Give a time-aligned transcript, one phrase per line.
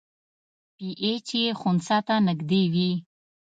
[0.75, 2.91] پی ایچ یې خنثی ته نږدې وي.